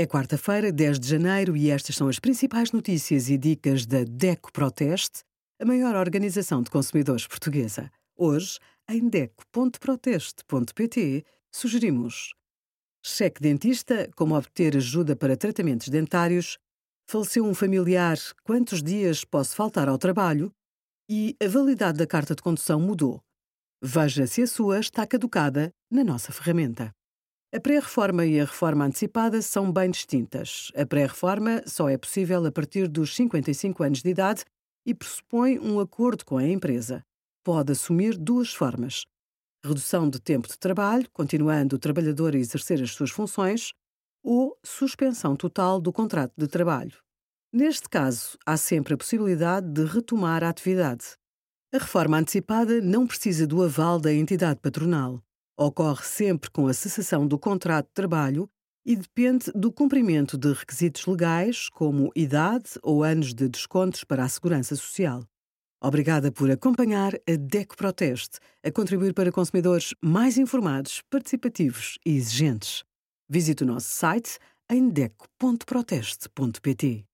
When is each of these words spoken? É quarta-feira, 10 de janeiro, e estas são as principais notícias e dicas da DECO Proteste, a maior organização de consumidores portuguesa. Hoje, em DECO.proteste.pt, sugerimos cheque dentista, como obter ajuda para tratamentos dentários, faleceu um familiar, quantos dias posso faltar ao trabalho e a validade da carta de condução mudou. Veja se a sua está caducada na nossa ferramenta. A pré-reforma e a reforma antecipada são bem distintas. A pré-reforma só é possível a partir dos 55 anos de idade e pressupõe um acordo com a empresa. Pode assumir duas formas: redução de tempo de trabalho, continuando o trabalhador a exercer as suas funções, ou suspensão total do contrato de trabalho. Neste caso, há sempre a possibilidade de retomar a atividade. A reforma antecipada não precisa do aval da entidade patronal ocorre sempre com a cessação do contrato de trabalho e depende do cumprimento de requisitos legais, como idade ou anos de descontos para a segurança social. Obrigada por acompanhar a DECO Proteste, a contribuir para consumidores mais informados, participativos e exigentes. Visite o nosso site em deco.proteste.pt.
É 0.00 0.06
quarta-feira, 0.06 0.70
10 0.70 1.00
de 1.00 1.08
janeiro, 1.08 1.56
e 1.56 1.70
estas 1.70 1.96
são 1.96 2.06
as 2.06 2.20
principais 2.20 2.70
notícias 2.70 3.28
e 3.28 3.36
dicas 3.36 3.84
da 3.84 4.04
DECO 4.04 4.52
Proteste, 4.52 5.24
a 5.60 5.64
maior 5.64 5.96
organização 5.96 6.62
de 6.62 6.70
consumidores 6.70 7.26
portuguesa. 7.26 7.90
Hoje, 8.16 8.60
em 8.88 9.08
DECO.proteste.pt, 9.08 11.24
sugerimos 11.52 12.32
cheque 13.04 13.42
dentista, 13.42 14.08
como 14.14 14.36
obter 14.36 14.76
ajuda 14.76 15.16
para 15.16 15.36
tratamentos 15.36 15.88
dentários, 15.88 16.58
faleceu 17.10 17.44
um 17.44 17.52
familiar, 17.52 18.16
quantos 18.44 18.80
dias 18.80 19.24
posso 19.24 19.56
faltar 19.56 19.88
ao 19.88 19.98
trabalho 19.98 20.52
e 21.10 21.34
a 21.42 21.48
validade 21.48 21.98
da 21.98 22.06
carta 22.06 22.36
de 22.36 22.42
condução 22.42 22.80
mudou. 22.80 23.20
Veja 23.82 24.28
se 24.28 24.42
a 24.42 24.46
sua 24.46 24.78
está 24.78 25.04
caducada 25.04 25.72
na 25.90 26.04
nossa 26.04 26.30
ferramenta. 26.30 26.96
A 27.50 27.58
pré-reforma 27.58 28.26
e 28.26 28.38
a 28.38 28.44
reforma 28.44 28.84
antecipada 28.84 29.40
são 29.40 29.72
bem 29.72 29.90
distintas. 29.90 30.70
A 30.76 30.84
pré-reforma 30.84 31.62
só 31.66 31.88
é 31.88 31.96
possível 31.96 32.44
a 32.44 32.52
partir 32.52 32.86
dos 32.86 33.16
55 33.16 33.82
anos 33.82 34.02
de 34.02 34.10
idade 34.10 34.44
e 34.84 34.94
pressupõe 34.94 35.58
um 35.58 35.80
acordo 35.80 36.26
com 36.26 36.36
a 36.36 36.46
empresa. 36.46 37.02
Pode 37.42 37.72
assumir 37.72 38.18
duas 38.18 38.52
formas: 38.52 39.06
redução 39.64 40.10
de 40.10 40.20
tempo 40.20 40.46
de 40.46 40.58
trabalho, 40.58 41.08
continuando 41.10 41.76
o 41.76 41.78
trabalhador 41.78 42.34
a 42.34 42.38
exercer 42.38 42.82
as 42.82 42.90
suas 42.90 43.10
funções, 43.10 43.72
ou 44.22 44.54
suspensão 44.62 45.34
total 45.34 45.80
do 45.80 45.90
contrato 45.90 46.34
de 46.36 46.48
trabalho. 46.48 46.98
Neste 47.50 47.88
caso, 47.88 48.36
há 48.44 48.58
sempre 48.58 48.92
a 48.92 48.98
possibilidade 48.98 49.72
de 49.72 49.86
retomar 49.86 50.44
a 50.44 50.50
atividade. 50.50 51.16
A 51.72 51.78
reforma 51.78 52.18
antecipada 52.18 52.82
não 52.82 53.06
precisa 53.06 53.46
do 53.46 53.62
aval 53.62 53.98
da 53.98 54.12
entidade 54.12 54.60
patronal 54.60 55.22
ocorre 55.58 56.04
sempre 56.04 56.50
com 56.50 56.68
a 56.68 56.72
cessação 56.72 57.26
do 57.26 57.38
contrato 57.38 57.88
de 57.88 57.94
trabalho 57.94 58.48
e 58.86 58.94
depende 58.94 59.50
do 59.54 59.72
cumprimento 59.72 60.38
de 60.38 60.52
requisitos 60.52 61.04
legais, 61.04 61.68
como 61.68 62.12
idade 62.14 62.70
ou 62.82 63.02
anos 63.02 63.34
de 63.34 63.48
descontos 63.48 64.04
para 64.04 64.22
a 64.24 64.28
segurança 64.28 64.76
social. 64.76 65.24
Obrigada 65.82 66.30
por 66.32 66.50
acompanhar 66.50 67.14
a 67.14 67.36
DECO 67.38 67.76
Proteste, 67.76 68.38
a 68.64 68.70
contribuir 68.70 69.12
para 69.12 69.32
consumidores 69.32 69.94
mais 70.02 70.38
informados, 70.38 71.02
participativos 71.10 71.98
e 72.06 72.16
exigentes. 72.16 72.84
Visite 73.28 73.64
o 73.64 73.66
nosso 73.66 73.88
site 73.88 74.38
em 74.70 74.88
deco.proteste.pt. 74.88 77.07